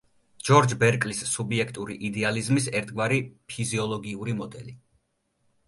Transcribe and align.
ჯორჯ 0.47 0.71
ბერკლის 0.83 1.19
სუბიექტური 1.31 1.99
იდეალიზმის 2.09 2.71
ერთგვარი 2.81 3.21
„ფიზიოლოგიური 3.55 4.37
მოდელი“. 4.43 4.77